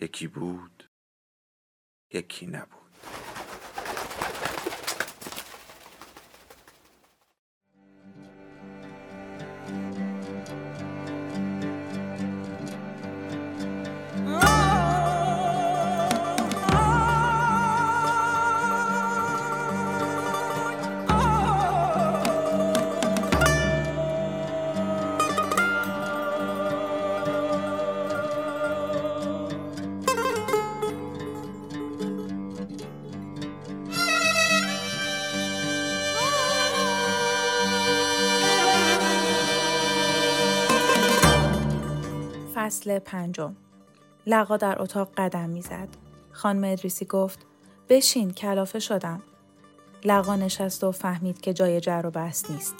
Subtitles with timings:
[0.00, 0.90] یکی بود
[2.12, 2.83] یکی نبود
[42.75, 43.55] فصل پنجم
[44.27, 45.87] لقا در اتاق قدم می‌زد.
[46.31, 47.45] خانم ادریسی گفت
[47.89, 49.21] بشین کلافه شدم.
[50.05, 52.75] لقا نشست و فهمید که جای جر و بحث نیست.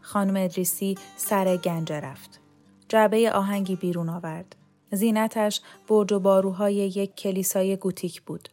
[0.00, 2.40] خانم ادریسی سر گنجه رفت.
[2.88, 4.56] جعبه آهنگی بیرون آورد.
[4.92, 8.48] زینتش برج و باروهای یک کلیسای گوتیک بود.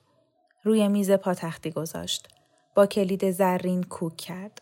[0.63, 2.27] روی میز پاتختی گذاشت.
[2.75, 4.61] با کلید زرین کوک کرد.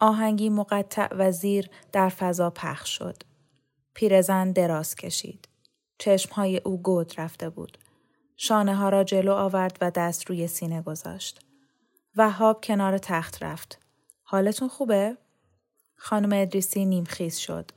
[0.00, 3.22] آهنگی مقطع و زیر در فضا پخش شد.
[3.94, 5.47] پیرزن دراز کشید.
[5.98, 7.78] چشمهای او گود رفته بود.
[8.36, 11.40] شانه ها را جلو آورد و دست روی سینه گذاشت.
[12.16, 13.78] وهاب کنار تخت رفت.
[14.22, 15.16] حالتون خوبه؟
[15.96, 17.70] خانم ادریسی نیمخیز شد.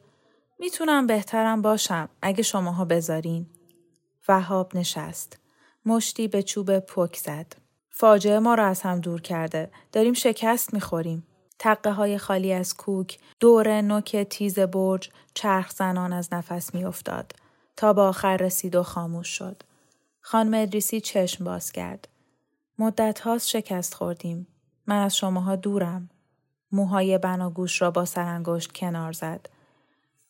[0.60, 3.46] می‌تونم بهترم باشم اگه شماها بذارین.
[4.28, 5.40] وهاب نشست.
[5.86, 7.56] مشتی به چوب پک زد.
[7.90, 9.72] فاجعه ما را از هم دور کرده.
[9.92, 11.28] داریم شکست می‌خوریم.
[11.60, 17.34] تقه های خالی از کوک، دور نوک تیز برج، چرخ زنان از نفس میافتاد
[17.82, 19.64] تا به آخر رسید و خاموش شد.
[20.20, 22.08] خانم ادریسی چشم باز کرد.
[22.80, 24.48] مدت هاست شکست خوردیم.
[24.88, 26.10] من از شماها دورم.
[26.72, 29.50] موهای بناگوش را با سرانگشت کنار زد.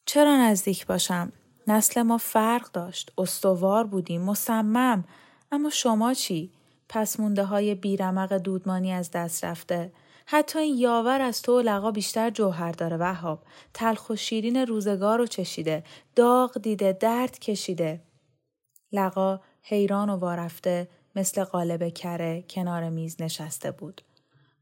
[0.06, 1.32] چرا نزدیک باشم؟
[1.68, 3.12] نسل ما فرق داشت.
[3.18, 4.22] استوار بودیم.
[4.22, 5.04] مصمم.
[5.52, 6.52] اما شما چی؟
[6.90, 9.92] پس مونده های بیرمق دودمانی از دست رفته.
[10.26, 13.44] حتی این یاور از تو و لقا بیشتر جوهر داره وهاب
[13.74, 15.84] تلخ و شیرین روزگار رو چشیده
[16.16, 18.02] داغ دیده درد کشیده
[18.92, 24.02] لقا حیران و وارفته مثل قالب کره کنار میز نشسته بود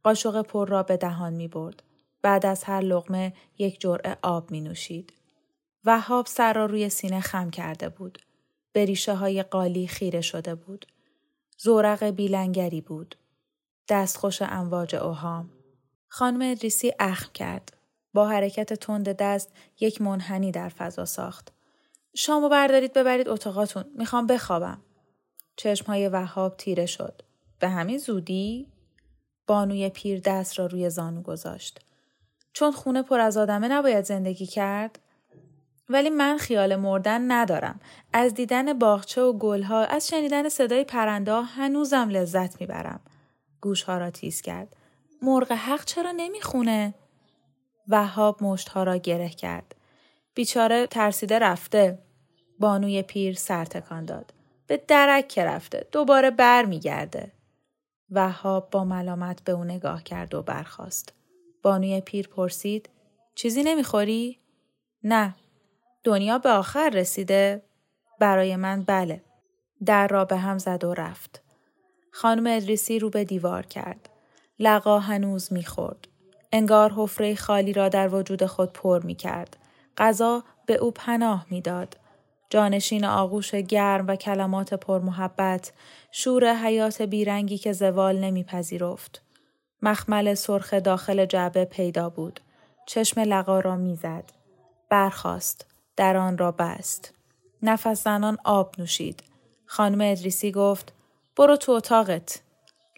[0.03, 1.83] قاشق پر را به دهان می برد.
[2.21, 5.13] بعد از هر لغمه یک جرعه آب می نوشید.
[5.85, 8.19] وهاب سر را روی سینه خم کرده بود.
[8.73, 10.85] به ریشه های قالی خیره شده بود.
[11.57, 13.15] زورق بیلنگری بود.
[13.89, 15.49] دستخوش امواج اوهام.
[16.07, 17.77] خانم ادریسی اخم کرد.
[18.13, 21.51] با حرکت تند دست یک منحنی در فضا ساخت.
[22.15, 23.85] شامو بردارید ببرید اتاقاتون.
[23.97, 24.81] می‌خوام بخوابم.
[25.55, 27.21] چشمهای وهاب تیره شد.
[27.59, 28.67] به همین زودی؟
[29.47, 31.79] بانوی پیر دست را روی زانو گذاشت.
[32.53, 34.99] چون خونه پر از آدمه نباید زندگی کرد؟
[35.89, 37.79] ولی من خیال مردن ندارم.
[38.13, 42.99] از دیدن باغچه و گلها، از شنیدن صدای پرنده هنوزم لذت می‌برم.
[43.61, 44.75] گوشها را تیز کرد.
[45.21, 46.93] مرغ حق چرا نمی‌خونه؟
[47.87, 49.75] وهاب مشتها را گره کرد.
[50.33, 51.99] بیچاره ترسیده رفته.
[52.59, 54.33] بانوی پیر سر تکان داد.
[54.67, 55.87] به درک که رفته.
[55.91, 57.31] دوباره بر میگرده.
[58.11, 61.13] وهاب با ملامت به او نگاه کرد و برخاست.
[61.63, 62.89] بانوی پیر پرسید
[63.35, 64.39] چیزی نمی‌خوری؟
[65.03, 65.35] نه.
[66.03, 67.61] دنیا به آخر رسیده؟
[68.19, 69.23] برای من بله.
[69.85, 71.43] در را به هم زد و رفت.
[72.11, 74.09] خانم ادریسی رو به دیوار کرد.
[74.59, 76.07] لقا هنوز می‌خورد.
[76.51, 79.57] انگار حفره خالی را در وجود خود پر می کرد.
[79.97, 81.97] غذا به او پناه می‌داد.
[82.49, 85.71] جانشین آغوش گرم و کلمات پرمحبت،
[86.11, 89.21] شور حیات بیرنگی که زوال نمیپذیرفت.
[89.81, 92.39] مخمل سرخ داخل جعبه پیدا بود.
[92.85, 94.23] چشم لقا را می‌زد.
[94.89, 95.65] برخاست.
[95.95, 97.13] در آن را بست.
[97.63, 99.23] نفس زنان آب نوشید.
[99.65, 100.93] خانم ادریسی گفت
[101.35, 102.41] برو تو اتاقت.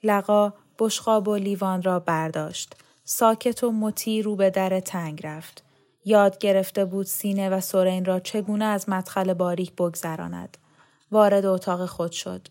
[0.03, 2.75] لقا بشقاب و لیوان را برداشت.
[3.03, 5.63] ساکت و مطیع رو به در تنگ رفت.
[6.05, 10.57] یاد گرفته بود سینه و سرین را چگونه از مدخل باریک بگذراند.
[11.11, 12.47] وارد اتاق خود شد.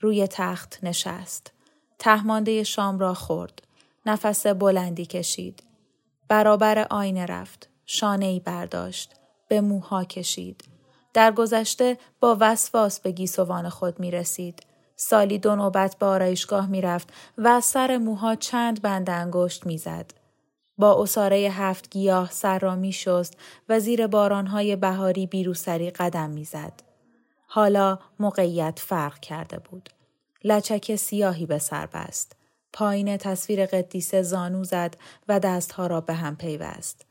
[0.00, 1.52] روی تخت نشست.
[1.98, 3.62] تهمانده شام را خورد.
[4.06, 5.62] نفس بلندی کشید.
[6.28, 7.68] برابر آینه رفت.
[7.86, 9.14] شانه ای برداشت.
[9.48, 10.64] به موها کشید.
[11.14, 14.62] در گذشته با وسواس به گیسوان خود می رسید.
[15.02, 20.14] سالی دو نوبت به آرایشگاه می رفت و سر موها چند بند انگشت می زد.
[20.78, 23.36] با اصاره هفت گیاه سر را می شست
[23.68, 26.72] و زیر بارانهای بهاری بیروسری قدم می زد.
[27.46, 29.90] حالا موقعیت فرق کرده بود.
[30.44, 32.36] لچک سیاهی به سر بست.
[32.72, 34.96] پایین تصویر قدیسه زانو زد
[35.28, 37.06] و دستها را به هم پیوست.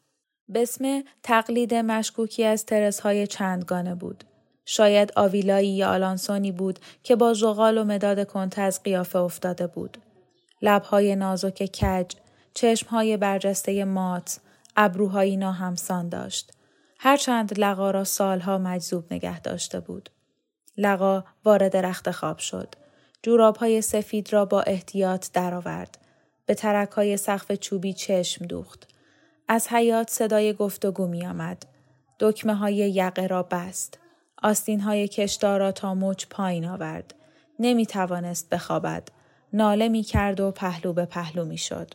[0.53, 4.23] بسم تقلید مشکوکی از ترس های چندگانه بود.
[4.71, 9.97] شاید آویلایی یا آلانسونی بود که با زغال و مداد کنت از قیافه افتاده بود.
[10.61, 12.11] لبهای نازک کج،
[12.53, 14.39] چشمهای برجسته مات،
[14.75, 16.51] ابروهایی ناهمسان داشت.
[16.99, 20.09] هرچند لقا را سالها مجذوب نگه داشته بود.
[20.77, 22.75] لقا وارد رخت خواب شد.
[23.23, 25.97] جوراب های سفید را با احتیاط درآورد.
[26.45, 28.87] به ترک های سقف چوبی چشم دوخت.
[29.47, 31.65] از حیات صدای گفتگو می آمد.
[32.19, 33.99] دکمه های یقه را بست.
[34.43, 37.15] آستین های کشدار را تا مچ پایین آورد.
[37.59, 39.07] نمی توانست بخوابد.
[39.53, 41.93] ناله می کرد و پهلو به پهلو می شد.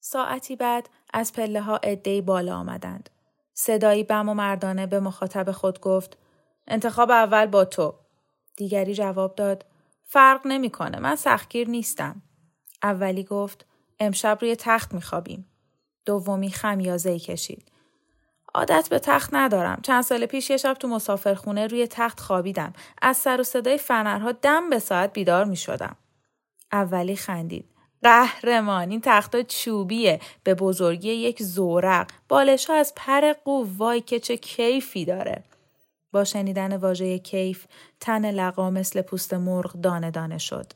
[0.00, 3.10] ساعتی بعد از پله ها ادهی بالا آمدند.
[3.54, 6.18] صدایی بم و مردانه به مخاطب خود گفت
[6.66, 7.94] انتخاب اول با تو.
[8.56, 9.64] دیگری جواب داد
[10.04, 12.22] فرق نمی‌کنه من سختگیر نیستم.
[12.82, 13.66] اولی گفت
[14.00, 15.46] امشب روی تخت میخوابیم.
[16.04, 17.70] دومی خمیازه کشید.
[18.56, 19.80] عادت به تخت ندارم.
[19.82, 22.72] چند سال پیش یه شب تو مسافرخونه روی تخت خوابیدم.
[23.02, 25.96] از سر و صدای فنرها دم به ساعت بیدار می شدم.
[26.72, 27.76] اولی خندید.
[28.02, 34.20] قهرمان این تخت چوبیه به بزرگی یک زورق بالش ها از پر قو وای که
[34.20, 35.44] چه کیفی داره
[36.12, 37.66] با شنیدن واژه کیف
[38.00, 40.72] تن لقا مثل پوست مرغ دانه دانه شد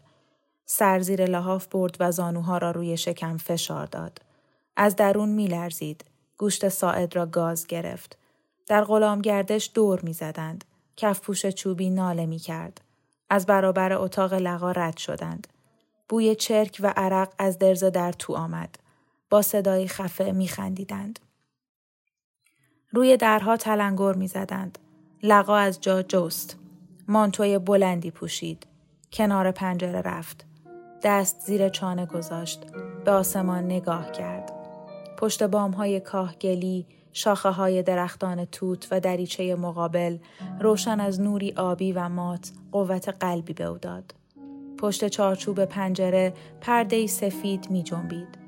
[0.67, 4.19] سر زیر لحاف برد و زانوها را روی شکم فشار داد
[4.77, 6.05] از درون میلرزید
[6.41, 8.19] گوشت ساعد را گاز گرفت
[8.67, 10.65] در غلام گردش دور می‌زدند
[10.97, 12.81] کفپوش چوبی ناله می کرد.
[13.31, 15.47] از برابر اتاق لقا رد شدند.
[16.09, 18.79] بوی چرک و عرق از درز در تو آمد.
[19.31, 21.19] با صدای خفه می خندیدند.
[22.93, 24.79] روی درها تلنگر می زدند.
[25.23, 26.57] لقا از جا جست.
[27.09, 28.67] مانتوی بلندی پوشید.
[29.13, 30.47] کنار پنجره رفت.
[31.03, 32.67] دست زیر چانه گذاشت.
[33.05, 34.60] به آسمان نگاه کرد.
[35.21, 40.19] پشت بام های کاهگلی، شاخه های درختان توت و دریچه مقابل
[40.61, 44.15] روشن از نوری آبی و مات قوت قلبی به او داد.
[44.79, 48.39] پشت چارچوب پنجره پرده سفید می جنبید.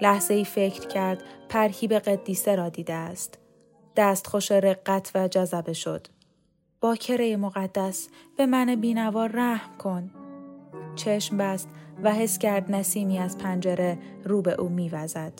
[0.00, 3.38] لحظه ای فکر کرد پرهیب قدیسه را دیده است.
[3.96, 6.06] دست خوش رقت و جذبه شد.
[6.80, 10.10] با کره مقدس به من بینوا رحم کن.
[10.96, 11.68] چشم بست
[12.02, 15.32] و حس کرد نسیمی از پنجره رو به او میوزد.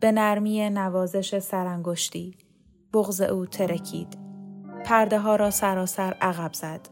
[0.00, 2.36] به نرمی نوازش سرانگشتی
[2.94, 4.18] بغز او ترکید.
[4.84, 6.88] پرده ها را سراسر عقب زد.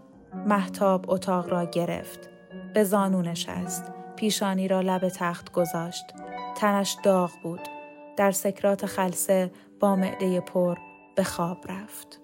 [0.46, 2.30] محتاب اتاق را گرفت.
[2.74, 3.92] به زانو نشست.
[4.16, 6.04] پیشانی را لب تخت گذاشت.
[6.56, 7.60] تنش داغ بود.
[8.16, 9.50] در سکرات خلصه
[9.80, 10.78] با معده پر
[11.16, 12.23] به خواب رفت.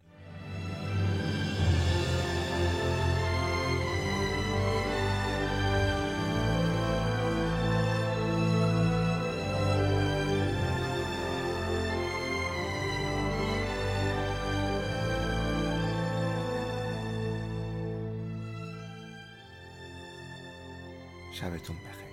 [21.31, 22.10] شبتون بخیر.